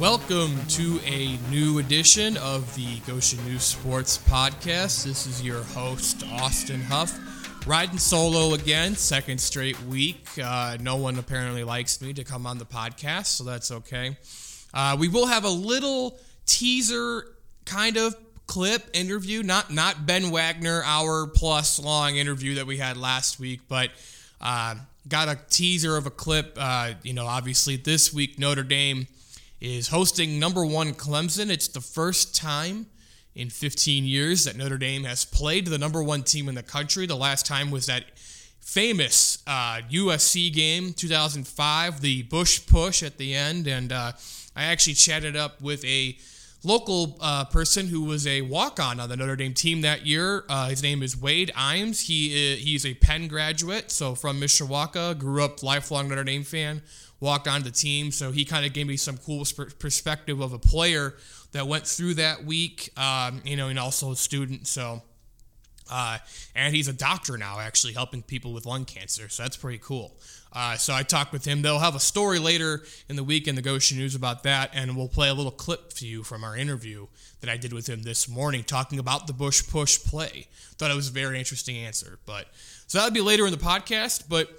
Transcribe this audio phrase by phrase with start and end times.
[0.00, 5.04] Welcome to a new edition of the Goshen News Sports Podcast.
[5.04, 7.16] This is your host, Austin Huff.
[7.66, 10.26] Riding solo again, second straight week.
[10.42, 14.16] Uh, no one apparently likes me to come on the podcast, so that's okay.
[14.74, 17.26] Uh, we will have a little teaser
[17.66, 18.16] kind of
[18.46, 23.60] clip interview, not not Ben Wagner hour plus long interview that we had last week,
[23.68, 23.90] but
[24.40, 24.74] uh,
[25.08, 26.56] got a teaser of a clip.
[26.58, 29.06] Uh, you know, obviously this week Notre Dame
[29.62, 31.48] is hosting number one Clemson.
[31.48, 32.86] It's the first time
[33.36, 37.06] in 15 years that Notre Dame has played the number one team in the country.
[37.06, 38.04] The last time was that
[38.60, 43.68] famous uh, USC game, 2005, the Bush push at the end.
[43.68, 44.12] And uh,
[44.56, 46.18] I actually chatted up with a
[46.64, 50.44] local uh, person who was a walk-on on the Notre Dame team that year.
[50.48, 52.00] Uh, his name is Wade Iams.
[52.00, 56.82] He he's a Penn graduate, so from Mishawaka, grew up lifelong Notre Dame fan
[57.22, 58.10] walked on the team.
[58.10, 59.46] So he kind of gave me some cool
[59.78, 61.14] perspective of a player
[61.52, 64.66] that went through that week, um, you know, and also a student.
[64.66, 65.02] So,
[65.88, 66.18] uh,
[66.56, 69.28] and he's a doctor now, actually helping people with lung cancer.
[69.28, 70.18] So that's pretty cool.
[70.52, 71.62] Uh, so I talked with him.
[71.62, 74.96] They'll have a story later in the week in the Goshen News about that, and
[74.96, 77.06] we'll play a little clip for you from our interview
[77.40, 80.48] that I did with him this morning, talking about the Bush push play.
[80.76, 82.18] Thought it was a very interesting answer.
[82.26, 82.48] But
[82.88, 84.24] so that'll be later in the podcast.
[84.28, 84.50] But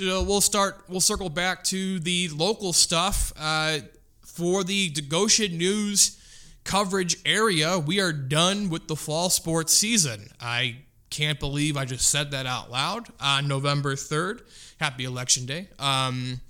[0.00, 0.84] we'll start.
[0.88, 3.78] We'll circle back to the local stuff uh,
[4.22, 6.18] for the Goshen News
[6.64, 7.78] coverage area.
[7.78, 10.30] We are done with the fall sports season.
[10.40, 10.76] I
[11.10, 14.42] can't believe I just said that out loud on November third.
[14.78, 15.68] Happy Election Day.
[15.78, 16.40] Um,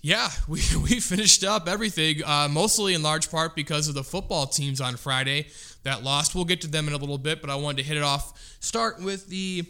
[0.00, 4.46] yeah, we, we finished up everything, uh, mostly in large part because of the football
[4.46, 5.46] teams on Friday
[5.84, 6.34] that lost.
[6.34, 8.56] We'll get to them in a little bit, but I wanted to hit it off.
[8.60, 9.64] Start with the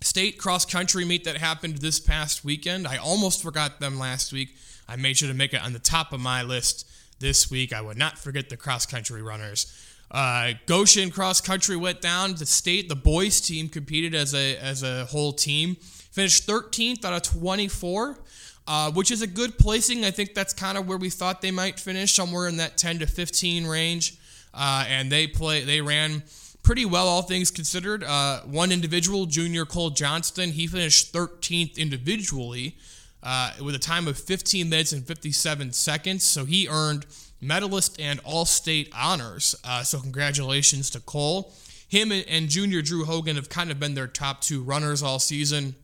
[0.00, 2.86] state cross country meet that happened this past weekend.
[2.86, 4.54] I almost forgot them last week.
[4.88, 7.72] I made sure to make it on the top of my list this week.
[7.72, 9.72] I would not forget the cross country runners.
[10.10, 12.34] Uh, Goshen cross country went down.
[12.34, 15.76] The state, the boys team competed as a as a whole team.
[15.76, 18.18] Finished 13th out of 24,
[18.66, 20.04] uh, which is a good placing.
[20.04, 23.00] I think that's kind of where we thought they might finish, somewhere in that 10
[23.00, 24.16] to 15 range.
[24.54, 26.22] Uh, and they play they ran
[26.66, 28.02] pretty well, all things considered.
[28.02, 32.76] Uh, one individual, Junior Cole Johnston, he finished 13th individually
[33.22, 36.24] uh, with a time of 15 minutes and 57 seconds.
[36.24, 37.06] So he earned
[37.40, 39.54] medalist and all state honors.
[39.62, 41.52] Uh, so congratulations to Cole.
[41.88, 45.76] Him and, Junior Drew Hogan have kind of been their top two runners all season.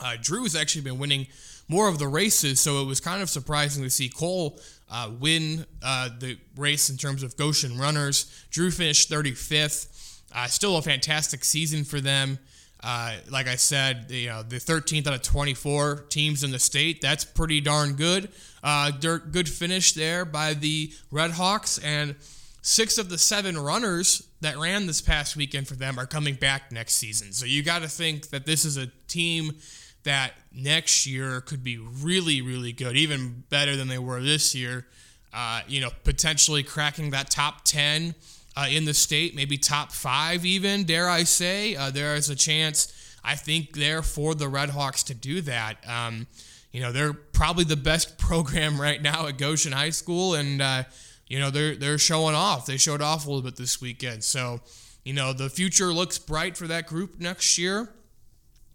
[0.00, 1.28] Uh, Drew has actually been winning
[1.68, 4.58] more of the races, so it was kind of surprising to see Cole
[4.90, 8.44] uh, win uh, the race in terms of Goshen runners.
[8.50, 9.94] Drew finished 35th.
[10.34, 12.38] Uh, still a fantastic season for them.
[12.82, 17.00] Uh, like I said, you know, the 13th out of 24 teams in the state.
[17.00, 18.30] That's pretty darn good.
[18.62, 22.14] Uh, good finish there by the Red Hawks, and
[22.62, 26.70] six of the seven runners that ran this past weekend for them are coming back
[26.70, 27.32] next season.
[27.32, 29.56] So you got to think that this is a team
[30.04, 34.86] that next year could be really, really good, even better than they were this year.
[35.32, 38.14] Uh, you know, potentially cracking that top 10
[38.58, 41.76] uh, in the state, maybe top five, even, dare I say.
[41.76, 45.76] Uh, there is a chance, I think, there for the Red Hawks to do that.
[45.88, 46.26] Um,
[46.72, 50.82] you know, they're probably the best program right now at Goshen High School, and, uh,
[51.28, 52.66] you know, they're, they're showing off.
[52.66, 54.24] They showed off a little bit this weekend.
[54.24, 54.60] So,
[55.04, 57.88] you know, the future looks bright for that group next year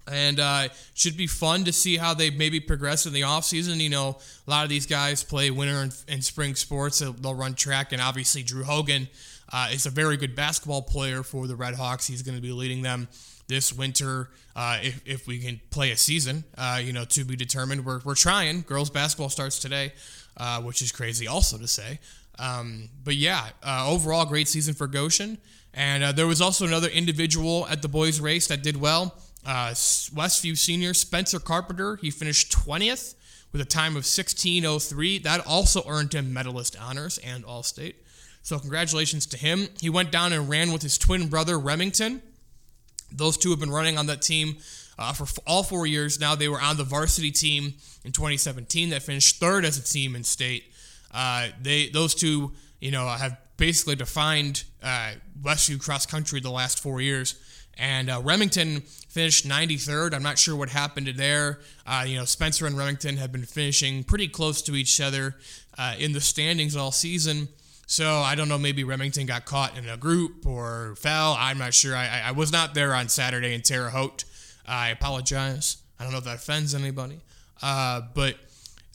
[0.09, 3.77] and uh, should be fun to see how they maybe progress in the offseason.
[3.77, 4.17] You know,
[4.47, 7.00] a lot of these guys play winter and, and spring sports.
[7.00, 9.07] They'll, they'll, run track, and obviously Drew Hogan
[9.53, 12.07] uh, is a very good basketball player for the Red Hawks.
[12.07, 13.07] He's going to be leading them
[13.47, 16.43] this winter uh, if, if we can play a season.
[16.57, 17.85] Uh, you know, to be determined.
[17.85, 18.61] We're, we're trying.
[18.61, 19.93] Girls basketball starts today,
[20.37, 21.99] uh, which is crazy also to say.
[22.39, 25.37] Um, but yeah, uh, overall, great season for Goshen.
[25.73, 29.15] And uh, there was also another individual at the boys' race that did well.
[29.45, 33.15] Uh, Westview senior Spencer Carpenter, he finished 20th
[33.51, 35.21] with a time of 16:03.
[35.23, 38.02] That also earned him medalist honors and All State.
[38.44, 39.69] So congratulations to him.
[39.80, 42.22] He went down and ran with his twin brother Remington.
[43.12, 44.57] Those two have been running on that team
[45.00, 46.36] uh, for all four years now.
[46.36, 50.24] They were on the varsity team in 2017 that finished third as a team in
[50.24, 50.66] state.
[51.12, 52.51] Uh, they those two,
[52.81, 57.36] you know, have basically defined uh, Westview cross country the last four years.
[57.78, 60.13] And uh, Remington finished 93rd.
[60.13, 61.60] I'm not sure what happened there.
[61.88, 65.36] Uh, you know, Spencer and Remington have been finishing pretty close to each other
[65.78, 67.48] uh, in the standings all season.
[67.85, 68.57] So I don't know.
[68.57, 71.35] Maybe Remington got caught in a group or fell.
[71.38, 71.95] I'm not sure.
[71.95, 74.25] I, I was not there on Saturday in Terre Haute.
[74.65, 75.77] I apologize.
[76.00, 77.19] I don't know if that offends anybody.
[77.62, 78.35] Uh, but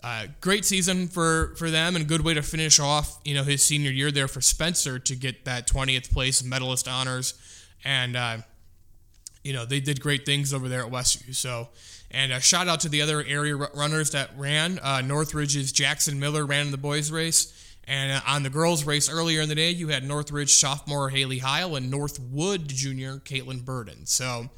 [0.02, 3.62] uh, great season for, for them and good way to finish off, you know, his
[3.62, 7.34] senior year there for Spencer to get that 20th place medalist honors.
[7.84, 8.38] And, uh,
[9.42, 11.34] you know, they did great things over there at Westview.
[11.34, 11.68] So,
[12.10, 14.78] and a shout out to the other area runners that ran.
[14.82, 17.67] Uh, Northridge's Jackson Miller ran in the boys' race.
[17.88, 21.38] And uh, on the girls' race earlier in the day, you had Northridge sophomore Haley
[21.38, 24.04] Heil and Northwood junior Caitlin Burden.
[24.04, 24.50] So,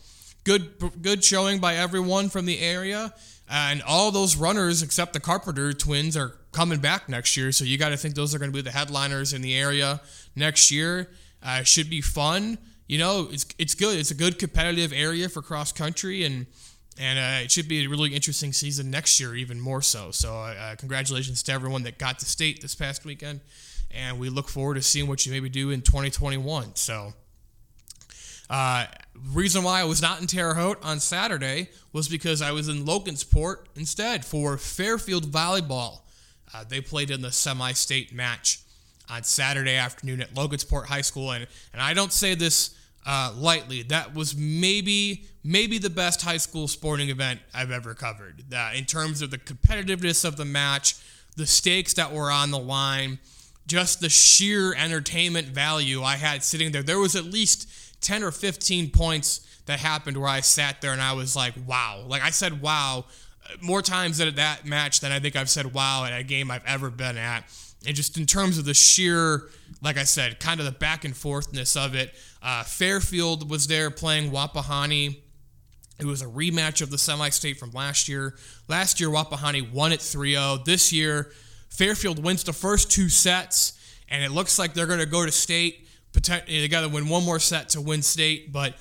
[0.44, 3.15] good good showing by everyone from the area.
[3.49, 7.53] And all those runners, except the Carpenter twins, are coming back next year.
[7.53, 10.00] So you got to think those are going to be the headliners in the area
[10.37, 11.11] next year.
[11.43, 12.59] Uh, should be fun.
[12.87, 13.99] You know, it's it's good.
[13.99, 16.47] It's a good competitive area for cross country, and
[16.99, 20.11] and uh, it should be a really interesting season next year, even more so.
[20.11, 23.41] So uh, congratulations to everyone that got to state this past weekend,
[23.91, 26.75] and we look forward to seeing what you maybe do in 2021.
[26.75, 27.15] So.
[28.49, 28.85] Uh,
[29.33, 32.85] reason why I was not in Terre Haute on Saturday was because I was in
[32.85, 36.01] Logansport instead for Fairfield Volleyball.
[36.53, 38.59] Uh, they played in the semi state match
[39.09, 41.33] on Saturday afternoon at Logansport High School.
[41.33, 43.82] And, and I don't say this uh, lightly.
[43.82, 48.44] That was maybe maybe the best high school sporting event I've ever covered.
[48.52, 50.97] Uh, in terms of the competitiveness of the match,
[51.37, 53.19] the stakes that were on the line,
[53.67, 56.82] just the sheer entertainment value I had sitting there.
[56.82, 57.69] There was at least
[58.02, 62.05] 10 or 15 points that happened where I sat there and I was like, wow.
[62.06, 63.05] Like I said, wow,
[63.61, 66.67] more times at that match than I think I've said wow at a game I've
[66.67, 67.44] ever been at.
[67.87, 69.49] And just in terms of the sheer,
[69.82, 72.15] like I said, kind of the back and forthness of it.
[72.43, 75.19] Uh, Fairfield was there playing Wapahani.
[75.99, 78.35] It was a rematch of the semi state from last year.
[78.69, 80.59] Last year, Wapahani won it 3 0.
[80.65, 81.32] This year,
[81.69, 83.79] Fairfield wins the first two sets,
[84.09, 87.25] and it looks like they're going to go to state they got to win one
[87.25, 88.75] more set to win state, but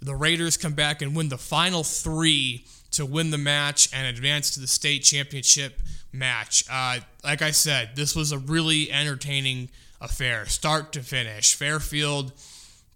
[0.00, 4.52] the Raiders come back and win the final three to win the match and advance
[4.52, 5.82] to the state championship
[6.12, 6.64] match.
[6.70, 9.68] Uh, like I said, this was a really entertaining
[10.00, 11.54] affair, start to finish.
[11.54, 12.32] Fairfield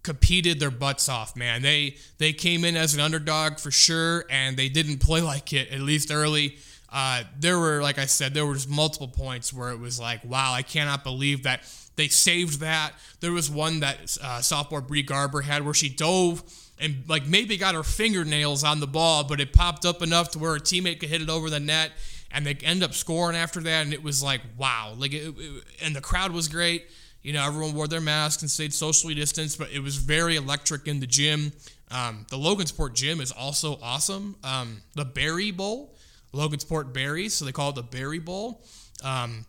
[0.03, 1.61] competed their butts off, man.
[1.61, 5.71] They they came in as an underdog for sure, and they didn't play like it
[5.71, 6.57] at least early.
[6.93, 10.51] Uh, there were, like I said, there was multiple points where it was like, wow,
[10.51, 11.61] I cannot believe that
[11.95, 12.91] they saved that.
[13.21, 16.43] There was one that uh, sophomore Bree Garber had where she dove
[16.81, 20.39] and like maybe got her fingernails on the ball, but it popped up enough to
[20.39, 21.91] where a teammate could hit it over the net,
[22.33, 23.83] and they end up scoring after that.
[23.83, 26.85] And it was like, wow, like, it, it, and the crowd was great.
[27.21, 30.87] You know, everyone wore their masks and stayed socially distanced, but it was very electric
[30.87, 31.51] in the gym.
[31.91, 34.35] Um, the Logansport gym is also awesome.
[34.43, 35.93] Um, the Berry Bowl,
[36.33, 38.63] Logansport Berries, so they call it the Berry Bowl.
[39.03, 39.45] Um,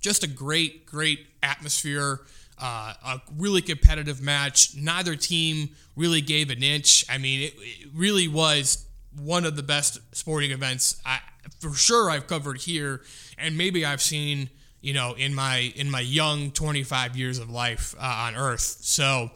[0.00, 2.20] just a great, great atmosphere.
[2.60, 4.74] Uh, a really competitive match.
[4.74, 7.04] Neither team really gave an inch.
[7.08, 8.84] I mean, it, it really was
[9.16, 11.20] one of the best sporting events I,
[11.60, 13.02] for sure I've covered here,
[13.36, 14.50] and maybe I've seen
[14.80, 18.78] you know in my in my young 25 years of life uh, on Earth.
[18.80, 19.30] So,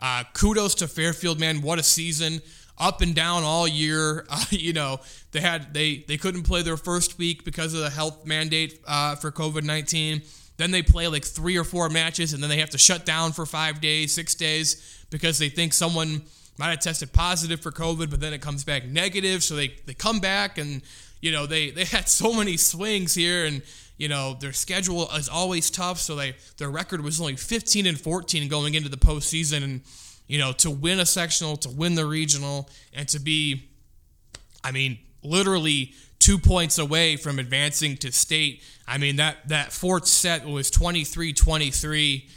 [0.00, 1.62] uh, kudos to Fairfield, man!
[1.62, 2.40] What a season!
[2.78, 4.26] Up and down all year.
[4.30, 5.00] Uh, you know,
[5.32, 9.14] they had they they couldn't play their first week because of the health mandate uh,
[9.16, 10.22] for COVID 19
[10.58, 13.32] then they play like three or four matches, and then they have to shut down
[13.32, 16.22] for five days, six days, because they think someone
[16.58, 19.44] might have tested positive for COVID, but then it comes back negative.
[19.44, 20.82] So they, they come back, and
[21.20, 23.62] you know they they had so many swings here, and
[23.96, 25.98] you know their schedule is always tough.
[25.98, 29.80] So they their record was only 15 and 14 going into the postseason, and
[30.26, 33.68] you know to win a sectional, to win the regional, and to be,
[34.62, 38.62] I mean, literally two points away from advancing to state.
[38.86, 42.28] I mean, that, that fourth set was 23 23.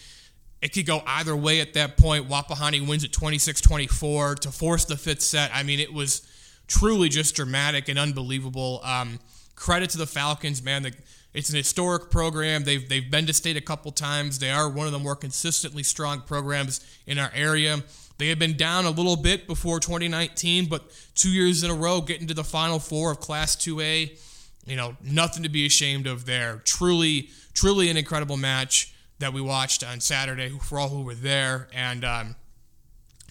[0.61, 2.29] It could go either way at that point.
[2.29, 5.51] Wapahani wins at 26 24 to force the fifth set.
[5.53, 6.27] I mean, it was
[6.71, 8.79] truly just dramatic and unbelievable.
[8.83, 9.19] Um,
[9.55, 10.83] credit to the Falcons, man.
[10.83, 10.93] The,
[11.33, 12.63] it's an historic program.
[12.63, 14.39] They've, they've been to state a couple times.
[14.39, 17.83] They are one of the more consistently strong programs in our area.
[18.17, 21.99] They had been down a little bit before 2019, but two years in a row
[21.99, 24.17] getting to the Final Four of Class 2A.
[24.65, 26.61] You know, nothing to be ashamed of there.
[26.63, 31.67] Truly, truly an incredible match that we watched on Saturday for all who were there.
[31.73, 32.35] And um,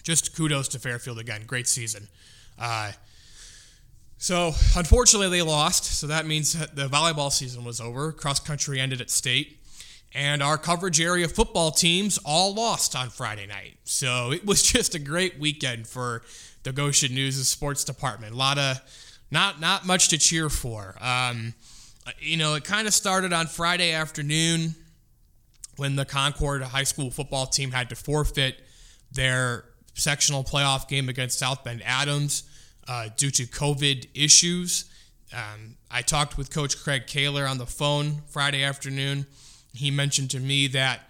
[0.03, 1.43] just kudos to Fairfield again.
[1.47, 2.07] Great season.
[2.59, 2.91] Uh,
[4.21, 5.85] so, unfortunately, they lost.
[5.85, 8.11] So that means that the volleyball season was over.
[8.11, 9.57] Cross country ended at state
[10.13, 13.77] and our coverage area football teams all lost on Friday night.
[13.83, 16.21] So it was just a great weekend for
[16.61, 18.33] the Goshen News' sports department.
[18.33, 18.79] A lot of
[19.31, 20.95] not not much to cheer for.
[21.01, 21.55] Um,
[22.19, 24.75] you know, it kind of started on Friday afternoon
[25.77, 28.61] when the Concord High School football team had to forfeit
[29.11, 32.43] their sectional playoff game against South Bend Adams
[32.87, 34.85] uh, due to COVID issues.
[35.33, 39.25] um, I talked with Coach Craig Koehler on the phone Friday afternoon.
[39.73, 41.01] He mentioned to me that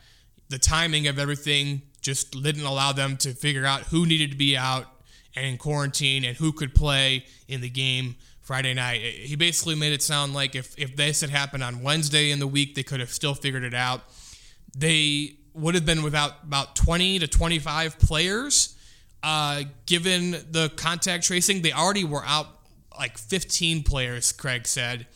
[0.49, 4.57] the timing of everything just didn't allow them to figure out who needed to be
[4.57, 4.85] out
[5.35, 9.01] and in quarantine and who could play in the game Friday night.
[9.01, 12.47] He basically made it sound like if, if this had happened on Wednesday in the
[12.47, 14.01] week, they could have still figured it out.
[14.75, 18.75] They would have been without about 20 to 25 players.
[19.23, 22.47] Uh, given the contact tracing, they already were out
[22.97, 25.07] like 15 players, Craig said.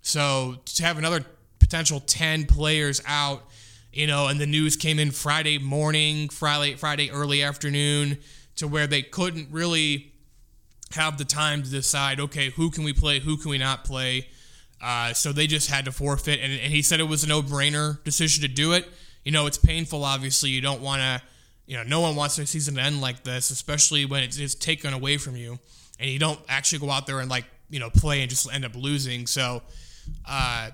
[0.00, 1.24] So to have another
[1.58, 3.44] potential 10 players out,
[3.92, 8.18] you know, and the news came in Friday morning, Friday, Friday early afternoon,
[8.56, 10.12] to where they couldn't really
[10.92, 14.28] have the time to decide, okay, who can we play, who can we not play.
[14.80, 18.02] Uh, so they just had to forfeit, and, and he said it was a no-brainer
[18.04, 18.88] decision to do it.
[19.24, 20.04] You know, it's painful.
[20.04, 21.22] Obviously, you don't want to.
[21.72, 24.54] You know, no one wants their season to end like this, especially when it's, it's
[24.54, 25.58] taken away from you,
[25.98, 28.66] and you don't actually go out there and like you know play and just end
[28.66, 29.26] up losing.
[29.26, 29.62] So,
[30.28, 30.72] uh,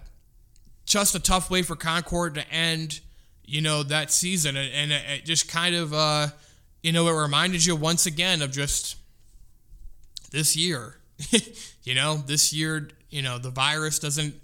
[0.86, 2.98] just a tough way for Concord to end.
[3.44, 6.26] You know that season, and, and it, it just kind of, uh,
[6.82, 8.96] you know, it reminded you once again of just
[10.32, 10.96] this year.
[11.84, 14.34] you know, this year, you know, the virus doesn't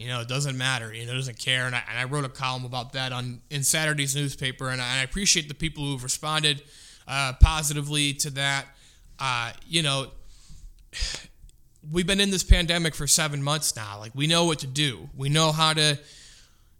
[0.00, 0.94] you know, it doesn't matter.
[0.94, 1.66] You know, it doesn't care.
[1.66, 5.02] And I, and I wrote a column about that on in Saturday's newspaper, and I,
[5.02, 6.62] appreciate the people who've responded
[7.06, 8.64] uh, positively to that.
[9.18, 10.06] Uh, you know,
[11.92, 13.98] we've been in this pandemic for seven months now.
[13.98, 15.10] Like we know what to do.
[15.14, 15.98] We know how to,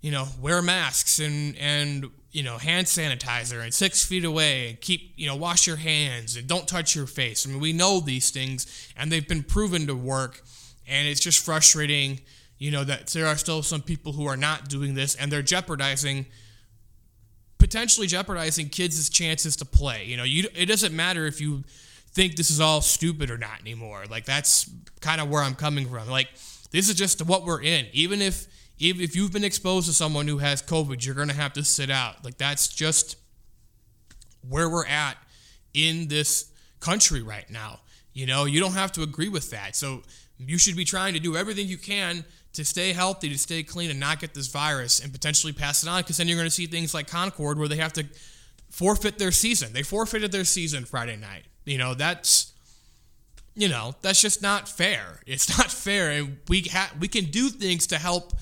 [0.01, 4.81] you know, wear masks and and you know hand sanitizer and six feet away and
[4.81, 7.47] keep you know wash your hands and don't touch your face.
[7.47, 10.41] I mean, we know these things, and they've been proven to work.
[10.93, 12.19] And it's just frustrating
[12.61, 15.43] you know that there are still some people who are not doing this and they're
[15.43, 16.27] jeopardizing
[17.59, 20.05] potentially jeopardizing kids' chances to play.
[20.05, 21.63] You know, you it doesn't matter if you
[22.13, 24.05] think this is all stupid or not anymore.
[24.11, 24.69] Like that's
[25.01, 26.09] kind of where I'm coming from.
[26.09, 26.29] Like
[26.73, 27.87] this is just what we're in.
[27.93, 28.47] Even if
[28.79, 31.91] even if you've been exposed to someone who has COVID, you're gonna have to sit
[31.91, 32.25] out.
[32.25, 33.17] Like that's just
[34.49, 35.17] where we're at
[35.75, 36.51] in this
[36.81, 37.81] country right now.
[38.13, 39.77] You know, you don't have to agree with that.
[39.77, 40.03] So
[40.39, 43.91] you should be trying to do everything you can to stay healthy, to stay clean,
[43.91, 46.03] and not get this virus and potentially pass it on.
[46.03, 48.07] Because then you're going to see things like Concord where they have to
[48.71, 49.73] forfeit their season.
[49.73, 51.45] They forfeited their season Friday night.
[51.65, 52.53] You know, that's
[53.55, 55.21] you know that's just not fair.
[55.27, 58.33] It's not fair, and we ha- we can do things to help,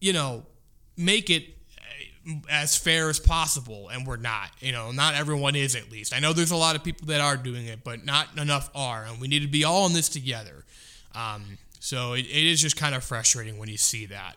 [0.00, 0.44] you know,
[0.96, 1.44] make it
[2.26, 4.50] eh, as fair as possible, and we're not.
[4.60, 6.14] You know, not everyone is at least.
[6.14, 9.04] I know there's a lot of people that are doing it, but not enough are,
[9.04, 10.64] and we need to be all in this together.
[11.14, 14.36] Um, so it, it is just kind of frustrating when you see that.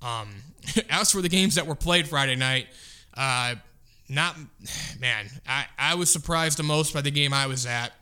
[0.00, 0.28] Um,
[0.90, 2.68] as for the games that were played Friday night,
[3.14, 3.56] uh,
[4.08, 4.36] not
[5.00, 7.92] man, I, I was surprised the most by the game I was at.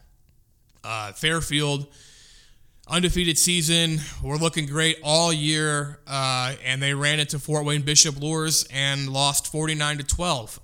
[0.85, 1.87] Uh, Fairfield,
[2.87, 3.99] undefeated season.
[4.23, 9.09] We're looking great all year, uh, and they ran into Fort Wayne Bishop Luers and
[9.09, 10.61] lost 49 to 12.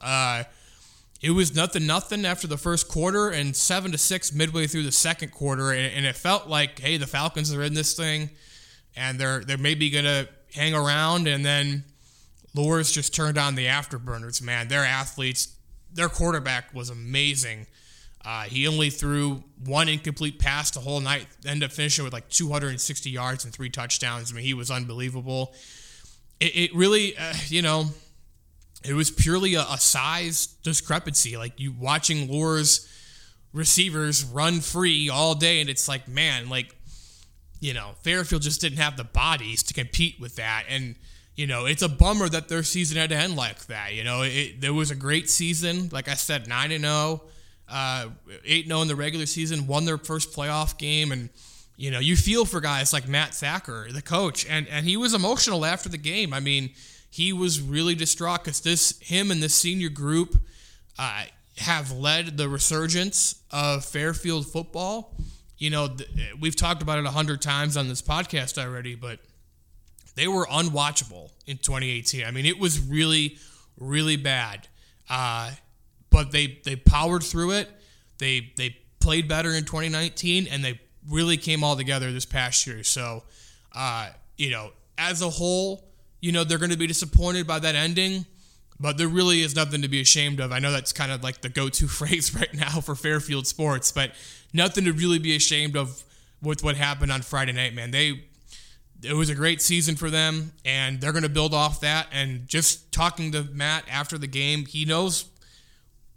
[1.21, 4.93] It was nothing nothing after the first quarter and seven to six midway through the
[4.93, 8.31] second quarter and, and, it felt like hey the falcons are in this thing
[8.97, 11.85] and they're they're maybe gonna hang around and then
[12.55, 14.69] Luers just turned on the afterburners man.
[14.69, 15.57] Their athletes
[15.93, 17.67] their quarterback was amazing.
[18.25, 22.29] Uh, he only threw one incomplete pass the whole night ended up finishing with like
[22.29, 24.31] 260 yards and three touchdowns.
[24.31, 25.53] I mean he was unbelievable.
[26.39, 27.87] It, it really uh, you know
[28.85, 31.37] it was purely a, a size discrepancy.
[31.37, 32.89] Like you watching Luers
[33.53, 36.75] receivers run free all day, and it's like, man, like
[37.61, 40.95] you know, Fairfield just didn't have the bodies to compete with that, and
[41.35, 43.95] you know, it's a bummer that their season had to end like that.
[43.95, 47.23] You know, it, there was a great season, like I said, nine and zero, oh,
[47.69, 48.09] uh,
[48.45, 51.31] eight zero oh in the regular season, won their first playoff game, and
[51.77, 55.15] you know, you feel for guys like Matt Thacker, the coach, and and he was
[55.15, 56.33] emotional after the game.
[56.33, 56.71] I mean
[57.11, 60.37] he was really distraught because this him and this senior group
[60.99, 61.25] uh,
[61.59, 65.15] have led the resurgence of Fairfield football.
[65.57, 66.09] You know, th-
[66.41, 69.19] we've talked about it a hundred times on this podcast already, but
[70.15, 72.25] they were unwatchable in 2018.
[72.25, 73.39] I mean, it was really,
[73.79, 74.69] really bad.
[75.09, 75.53] Uh,
[76.11, 77.71] but they they powered through it.
[78.19, 82.85] They they played better in 2019, and they really came all together this past year.
[82.85, 83.25] So,
[83.75, 85.88] uh, you know, as a whole,
[86.21, 88.27] you know, they're going to be disappointed by that ending,
[88.81, 90.53] but there really is nothing to be ashamed of.
[90.53, 93.93] I know that's kind of like the go to phrase right now for Fairfield sports,
[93.93, 94.13] but
[94.53, 96.03] nothing to really be ashamed of
[96.43, 97.91] with what happened on Friday night, man.
[97.91, 98.25] They
[99.01, 102.49] it was a great season for them and they're going to build off that and
[102.49, 105.27] just talking to Matt after the game, he knows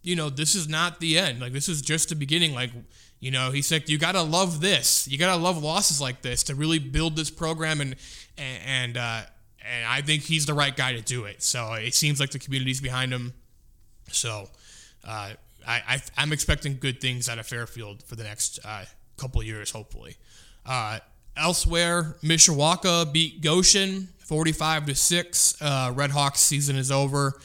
[0.03, 1.39] you know, this is not the end.
[1.39, 2.53] Like this is just the beginning.
[2.53, 2.71] Like
[3.19, 5.07] You know, he said you gotta love this.
[5.07, 7.95] You gotta love losses like this to really build this program, and
[8.37, 9.21] and uh,
[9.69, 11.41] and I think he's the right guy to do it.
[11.43, 13.33] So it seems like the community's behind him.
[14.11, 14.49] So
[15.07, 15.31] uh,
[15.67, 18.85] I, I am expecting good things out of Fairfield for the next uh,
[19.17, 20.17] couple years, hopefully.
[20.65, 20.99] Uh,
[21.37, 25.61] elsewhere, Mishawaka beat Goshen 45 to six.
[25.61, 27.39] Uh, Red Hawks season is over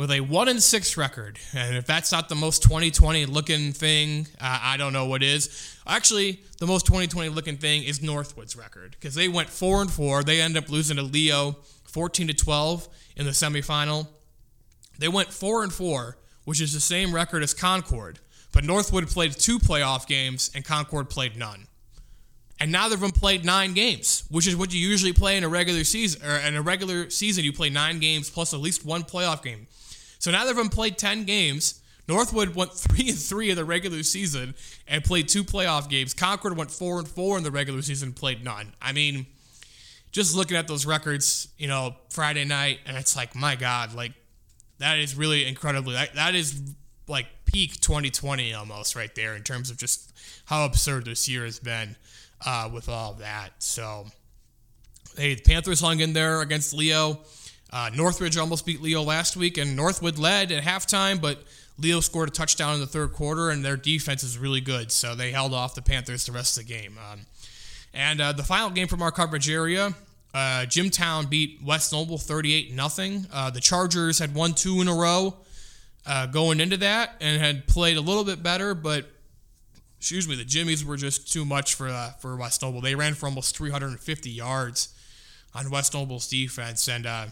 [0.00, 4.26] with a one and six record, and if that's not the most 2020 looking thing,
[4.40, 5.76] uh, I don't know what is.
[5.86, 10.22] Actually, the most 2020 looking thing is Northwood's record because they went four and four.
[10.22, 14.08] They ended up losing to Leo 14 to 12 in the semifinal.
[14.98, 16.16] They went four and four,
[16.46, 18.20] which is the same record as Concord,
[18.52, 21.66] but Northwood played two playoff games and Concord played none.
[22.58, 25.48] And neither of them played nine games, which is what you usually play in a
[25.48, 26.22] regular season.
[26.26, 29.66] Or in a regular season, you play nine games plus at least one playoff game.
[30.20, 31.80] So neither of them played 10 games.
[32.06, 34.54] Northwood went 3 and 3 in the regular season
[34.86, 36.14] and played two playoff games.
[36.14, 38.72] Concord went 4 and 4 in the regular season, and played none.
[38.80, 39.26] I mean,
[40.12, 44.12] just looking at those records, you know, Friday night, and it's like, my God, like,
[44.78, 46.60] that is really incredibly, that, that is
[47.06, 50.12] like peak 2020 almost right there in terms of just
[50.46, 51.96] how absurd this year has been
[52.46, 53.50] uh, with all that.
[53.58, 54.06] So,
[55.16, 57.20] hey, the Panthers hung in there against Leo.
[57.72, 61.42] Uh, Northridge almost beat Leo last week, and Northwood led at halftime, but
[61.78, 65.14] Leo scored a touchdown in the third quarter, and their defense is really good, so
[65.14, 66.98] they held off the Panthers the rest of the game.
[67.10, 67.20] Um,
[67.94, 69.94] and uh, the final game from our coverage area,
[70.34, 73.22] uh, Jimtown beat West Noble 38 0.
[73.32, 75.36] Uh, the Chargers had won two in a row
[76.06, 79.06] uh, going into that and had played a little bit better, but
[79.98, 82.80] excuse me, the Jimmies were just too much for uh, for West Noble.
[82.80, 84.88] They ran for almost 350 yards
[85.54, 87.26] on West Noble's defense, and uh,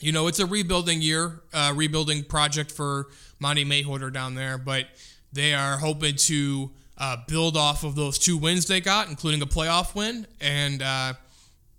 [0.00, 4.86] you know, it's a rebuilding year, uh, rebuilding project for Monty Mawhorter down there, but
[5.32, 9.46] they are hoping to uh, build off of those two wins they got, including a
[9.46, 11.14] playoff win, and, uh,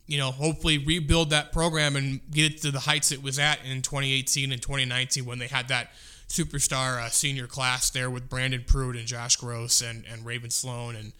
[0.05, 3.63] you know, hopefully rebuild that program and get it to the heights it was at
[3.65, 5.91] in 2018 and 2019 when they had that
[6.27, 10.95] superstar uh, senior class there with Brandon Pruitt and Josh Gross and, and Raven Sloan
[10.95, 11.13] and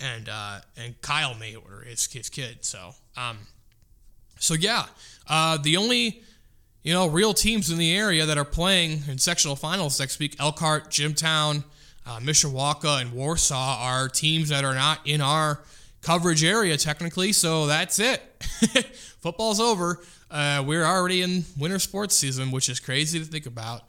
[0.00, 2.64] and uh, and Kyle Mawhorter, his, his kid.
[2.64, 3.38] So, um,
[4.38, 4.86] so yeah,
[5.28, 6.22] uh, the only
[6.82, 10.36] you know, real teams in the area that are playing in sectional finals next week.
[10.40, 11.64] Elkhart, Jimtown,
[12.06, 15.60] uh, Mishawaka, and Warsaw are teams that are not in our
[16.00, 17.32] coverage area technically.
[17.32, 18.20] So that's it.
[19.20, 20.00] Football's over.
[20.30, 23.82] Uh, we're already in winter sports season, which is crazy to think about.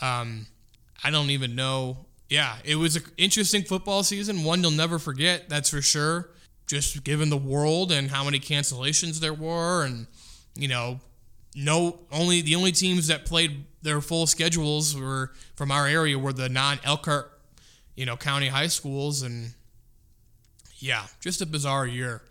[0.00, 0.46] Um,
[1.04, 2.06] I don't even know.
[2.30, 6.28] Yeah, it was an interesting football season, one you'll never forget, that's for sure.
[6.66, 10.06] Just given the world and how many cancellations there were, and
[10.54, 11.00] you know,
[11.54, 16.32] no only the only teams that played their full schedules were from our area were
[16.32, 17.30] the non Elkhart,
[17.96, 19.52] you know, county high schools and
[20.78, 22.22] yeah, just a bizarre year.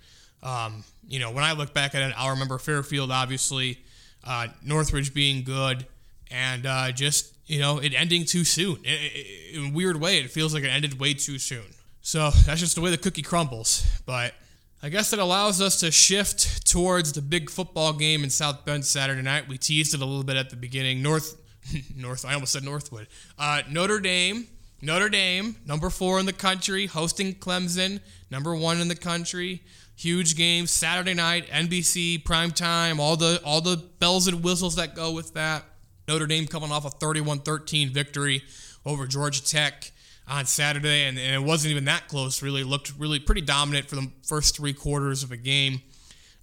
[0.43, 3.80] Um, you know, when I look back at it, I'll remember Fairfield obviously,
[4.23, 5.86] uh, Northridge being good,
[6.30, 8.77] and uh, just you know it ending too soon.
[8.84, 11.65] It, it, in a weird way, it feels like it ended way too soon.
[12.01, 13.86] So that's just the way the cookie crumbles.
[14.06, 14.34] But
[14.81, 18.85] I guess it allows us to shift towards the big football game in South Bend
[18.85, 19.47] Saturday night.
[19.47, 21.01] We teased it a little bit at the beginning.
[21.01, 21.35] North,
[21.95, 22.23] North.
[22.23, 23.07] I almost said Northwood.
[23.39, 24.47] Uh, Notre Dame,
[24.81, 29.63] Notre Dame, number four in the country, hosting Clemson, number one in the country.
[29.95, 32.99] Huge game Saturday night, NBC prime time.
[32.99, 35.63] All the all the bells and whistles that go with that.
[36.07, 38.43] Notre Dame coming off a 31-13 victory
[38.85, 39.91] over Georgia Tech
[40.29, 42.41] on Saturday, and, and, it wasn't even that close.
[42.41, 45.81] Really looked really pretty dominant for the first three quarters of a game.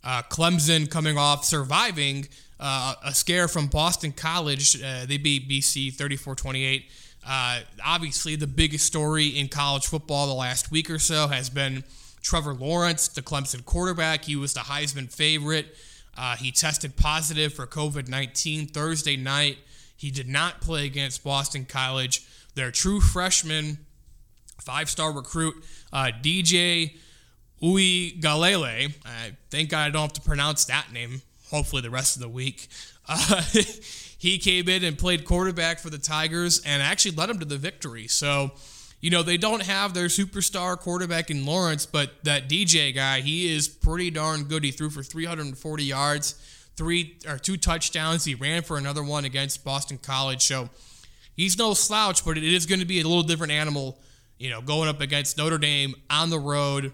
[0.02, 2.26] Uh, Clemson coming off surviving
[2.60, 4.80] uh, a scare from Boston College.
[4.82, 6.84] Uh, they beat BC 34-28.
[7.26, 11.84] Uh, obviously, the biggest story in college football the last week or so has been
[12.22, 14.24] Trevor Lawrence, the Clemson quarterback.
[14.24, 15.74] He was the Heisman favorite.
[16.16, 19.58] Uh, he tested positive for COVID 19 Thursday night.
[19.96, 23.78] He did not play against Boston College their true freshman,
[24.60, 25.54] five star recruit,
[25.92, 26.96] uh, DJ
[27.62, 28.94] Uiagalelei.
[29.04, 32.28] I thank God I don't have to pronounce that name, hopefully, the rest of the
[32.28, 32.68] week.
[33.06, 33.42] Uh,
[34.16, 37.58] he came in and played quarterback for the Tigers and actually led them to the
[37.58, 38.06] victory.
[38.06, 38.52] So,
[39.02, 43.54] you know, they don't have their superstar quarterback in Lawrence, but that DJ guy, he
[43.54, 44.64] is pretty darn good.
[44.64, 46.34] He threw for 340 yards,
[46.74, 48.24] three or two touchdowns.
[48.24, 50.42] He ran for another one against Boston College.
[50.46, 50.70] So,
[51.36, 53.98] he's no slouch, but it is going to be a little different animal,
[54.38, 56.92] you know, going up against Notre Dame on the road.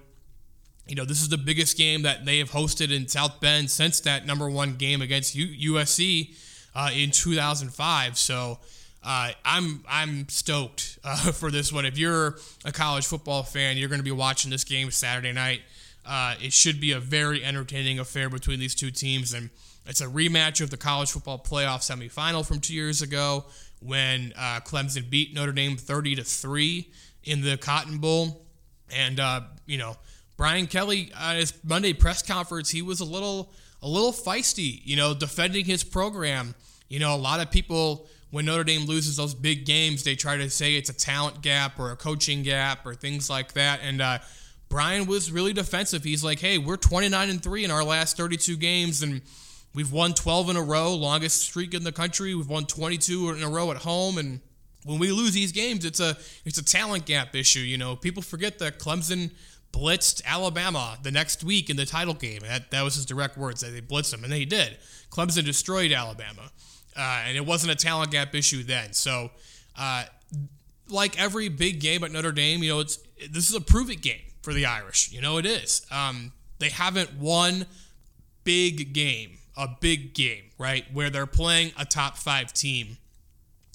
[0.87, 4.01] You know, this is the biggest game that they have hosted in South Bend since
[4.01, 6.35] that number one game against USC
[6.75, 8.19] uh, in 2005.
[8.19, 8.59] So,
[9.03, 11.87] uh, I'm I'm stoked uh, for this one.
[11.87, 15.63] If you're a college football fan, you're going to be watching this game Saturday night.
[16.05, 19.51] Uh, it should be a very entertaining affair between these two teams, and
[19.87, 23.45] it's a rematch of the college football playoff semifinal from two years ago
[23.81, 26.91] when uh, Clemson beat Notre Dame 30 to three
[27.25, 28.43] in the Cotton Bowl,
[28.95, 29.97] and uh, you know
[30.37, 34.97] Brian Kelly at his Monday press conference, he was a little a little feisty, you
[34.97, 36.55] know, defending his program.
[36.89, 40.37] You know, a lot of people when Notre Dame loses those big games, they try
[40.37, 43.81] to say it's a talent gap or a coaching gap or things like that.
[43.83, 44.19] And uh,
[44.69, 46.05] Brian was really defensive.
[46.05, 49.21] He's like, "Hey, we're 29 and three in our last 32 games, and
[49.75, 52.35] we've won 12 in a row, longest streak in the country.
[52.35, 54.41] We've won 22 in a row at home, and
[54.85, 57.61] when we lose these games, it's a it's a talent gap issue.
[57.61, 59.33] You know, people forget that Clemson."
[59.73, 62.41] blitzed Alabama the next week in the title game.
[62.41, 63.61] That, that was his direct words.
[63.61, 64.77] That they blitzed them, and they did.
[65.13, 66.51] Clemson destroyed Alabama
[66.97, 68.93] uh, and it wasn't a talent gap issue then.
[68.93, 69.31] So,
[69.79, 70.05] uh,
[70.89, 72.99] like every big game at Notre Dame, you know, it's
[73.31, 75.13] this is a prove it game for the Irish.
[75.13, 75.87] You know, it is.
[75.91, 77.67] Um, they haven't won
[78.45, 82.99] big game, a big game, right, where they're playing a top five team.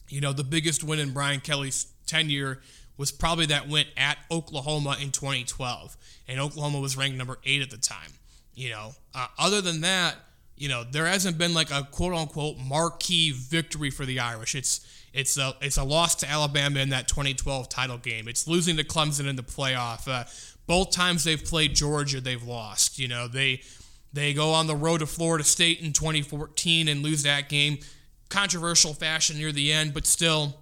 [0.09, 2.61] You know, the biggest win in Brian Kelly's tenure
[2.97, 7.69] was probably that win at Oklahoma in 2012, and Oklahoma was ranked number eight at
[7.69, 8.11] the time.
[8.53, 10.15] You know, uh, other than that,
[10.57, 14.55] you know, there hasn't been like a quote unquote marquee victory for the Irish.
[14.55, 18.27] It's it's a it's a loss to Alabama in that 2012 title game.
[18.27, 20.07] It's losing to Clemson in the playoff.
[20.07, 20.23] Uh,
[20.67, 22.97] both times they've played Georgia, they've lost.
[22.97, 23.61] You know, they
[24.15, 27.79] they go on the road to Florida State in 2014 and lose that game,
[28.29, 30.55] controversial fashion near the end, but still,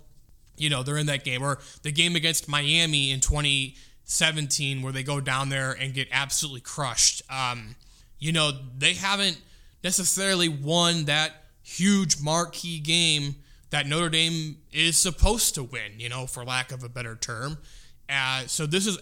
[0.58, 1.44] you know, they're in that game.
[1.44, 6.62] Or the game against Miami in 2017 where they go down there and get absolutely
[6.62, 7.22] crushed.
[7.30, 7.76] Um,
[8.18, 9.40] you know, they haven't
[9.84, 13.36] necessarily won that huge marquee game
[13.70, 17.60] that Notre Dame is supposed to win, you know, for lack of a better term.
[18.10, 18.98] Uh, so this is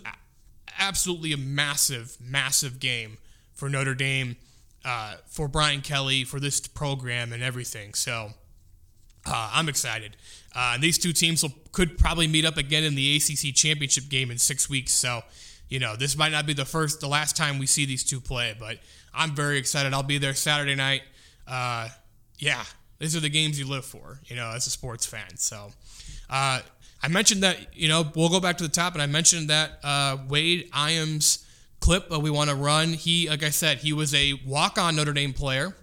[0.77, 3.17] absolutely a massive, massive game
[3.62, 4.38] for Notre Dame,
[4.84, 7.93] uh, for Brian Kelly, for this program and everything.
[7.93, 8.32] So
[9.24, 10.17] uh, I'm excited.
[10.56, 14.32] Uh, these two teams will, could probably meet up again in the ACC championship game
[14.32, 14.95] in six weeks.
[14.95, 15.21] So,
[15.69, 18.19] you know, this might not be the first, the last time we see these two
[18.19, 18.80] play, but
[19.13, 19.93] I'm very excited.
[19.93, 21.04] I'll be there Saturday night.
[21.47, 21.89] Uh,
[22.39, 22.63] yeah,
[22.97, 25.38] these are the games you live for, you know, as a sports fan.
[25.38, 25.71] So,
[26.32, 26.62] uh,
[27.04, 29.78] I mentioned that, you know, we'll go back to the top, and I mentioned that
[29.84, 31.45] uh, Wade Iams
[31.81, 32.93] clip that we want to run.
[32.93, 35.75] He, like I said, he was a walk on Notre Dame player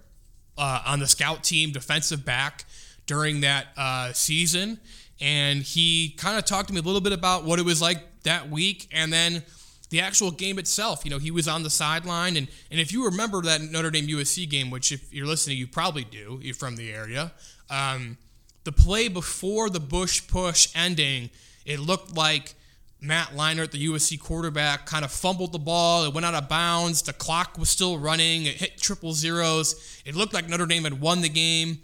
[0.57, 2.65] uh, on the scout team, defensive back
[3.05, 4.79] during that uh, season.
[5.21, 8.23] And he kind of talked to me a little bit about what it was like
[8.23, 8.87] that week.
[8.91, 9.43] And then
[9.89, 12.37] the actual game itself, you know, he was on the sideline.
[12.37, 15.67] And, and if you remember that Notre Dame USC game, which if you're listening, you
[15.67, 17.31] probably do, you're from the area,
[17.69, 18.17] um,
[18.63, 21.29] the play before the Bush push ending,
[21.65, 22.53] it looked like
[23.01, 26.05] Matt Leinart, the USC quarterback, kind of fumbled the ball.
[26.05, 27.01] It went out of bounds.
[27.01, 28.45] The clock was still running.
[28.45, 30.01] It hit triple zeros.
[30.05, 31.79] It looked like Notre Dame had won the game.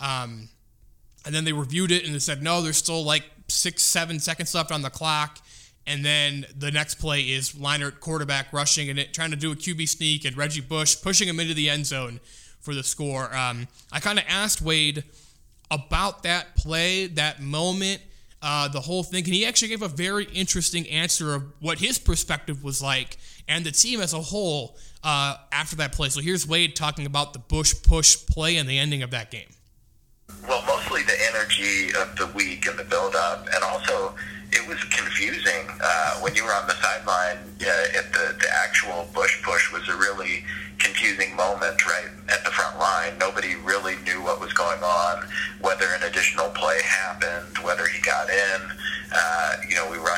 [0.00, 0.48] Um,
[1.26, 4.54] and then they reviewed it and they said, no, there's still like six, seven seconds
[4.54, 5.40] left on the clock.
[5.86, 9.56] And then the next play is Leinart quarterback rushing and it, trying to do a
[9.56, 12.20] QB sneak, and Reggie Bush pushing him into the end zone
[12.60, 13.34] for the score.
[13.34, 15.04] Um, I kind of asked Wade
[15.70, 18.02] about that play, that moment,
[18.42, 21.98] uh, the whole thing, and he actually gave a very interesting answer of what his
[21.98, 26.08] perspective was like and the team as a whole uh, after that play.
[26.08, 29.48] So here's Wade talking about the Bush push play and the ending of that game.
[30.48, 34.14] Well, mostly the energy of the week and the build up, and also
[34.52, 37.38] it was confusing uh, when you were on the sideline.
[37.60, 40.44] Uh, at the the actual Bush push was a really
[40.78, 43.12] confusing moment, right at the front line.
[43.18, 45.24] Nobody really knew what was going on,
[45.60, 48.60] whether an additional play happened, whether he got in.
[49.12, 50.09] Uh, you know, we rushed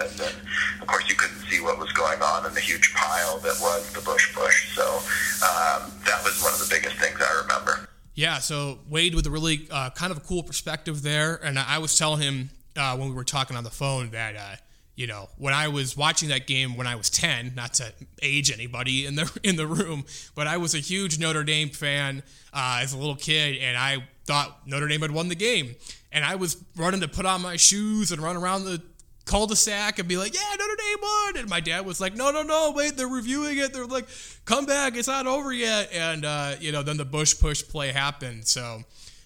[0.00, 3.38] happened, and of course you couldn't see what was going on in the huge pile
[3.38, 4.74] that was the Bush bush.
[4.74, 7.88] So um, that was one of the biggest things I remember.
[8.14, 11.78] Yeah, so Wade with a really uh, kind of a cool perspective there, and I
[11.78, 14.56] was telling him uh, when we were talking on the phone that uh,
[14.96, 18.52] you know, when I was watching that game when I was 10, not to age
[18.52, 22.80] anybody in the in the room, but I was a huge Notre Dame fan uh,
[22.82, 25.74] as a little kid, and I thought Notre Dame had won the game.
[26.12, 28.82] And I was running to put on my shoes and run around the
[29.30, 32.42] cul-de-sac and be like, "Yeah, Notre Dame won," and my dad was like, "No, no,
[32.42, 33.72] no, wait, they're reviewing it.
[33.72, 34.06] They're like,
[34.44, 37.92] come back, it's not over yet." And uh, you know, then the Bush push play
[37.92, 38.48] happened.
[38.48, 38.82] So,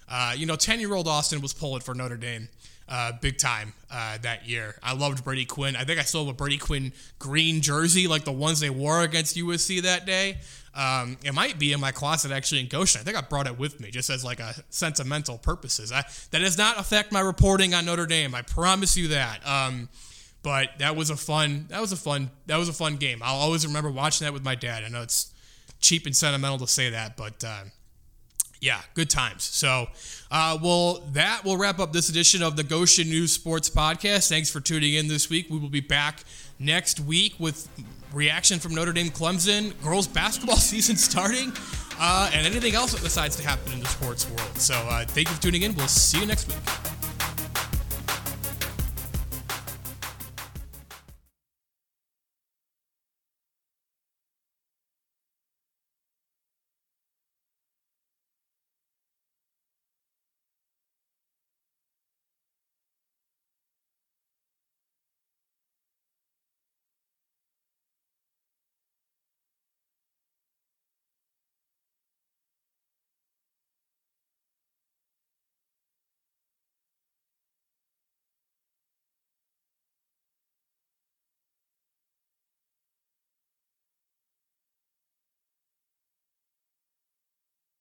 [0.08, 2.48] uh, you know, ten-year-old Austin was pulling for Notre Dame.
[2.86, 4.74] Uh, big time uh, that year.
[4.82, 5.74] I loved Brady Quinn.
[5.74, 9.00] I think I still have a Brady Quinn green jersey, like the ones they wore
[9.00, 10.36] against USC that day.
[10.74, 13.00] Um, it might be in my closet actually in Goshen.
[13.00, 15.92] I think I brought it with me just as like a sentimental purposes.
[15.92, 18.34] I, that does not affect my reporting on Notre Dame.
[18.34, 19.46] I promise you that.
[19.46, 19.88] Um,
[20.42, 21.66] but that was a fun.
[21.70, 22.30] That was a fun.
[22.46, 23.20] That was a fun game.
[23.22, 24.84] I'll always remember watching that with my dad.
[24.84, 25.32] I know it's
[25.80, 27.64] cheap and sentimental to say that, but uh,
[28.64, 29.44] yeah, good times.
[29.44, 29.88] So,
[30.30, 34.30] uh, well, that will wrap up this edition of the Goshen News Sports Podcast.
[34.30, 35.50] Thanks for tuning in this week.
[35.50, 36.24] We will be back
[36.58, 37.68] next week with
[38.10, 41.52] reaction from Notre Dame Clemson, girls basketball season starting,
[42.00, 44.56] uh, and anything else that decides to happen in the sports world.
[44.56, 45.74] So, uh, thank you for tuning in.
[45.74, 46.83] We'll see you next week.